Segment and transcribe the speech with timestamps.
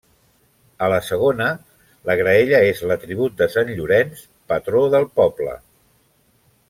[0.85, 1.49] A la segona,
[2.09, 5.55] la graella és l'atribut de sant Llorenç, patró del poble.